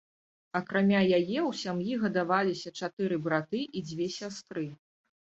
[0.59, 4.65] Акрамя яе ў сям'і гадаваліся чатыры браты і дзве сястры.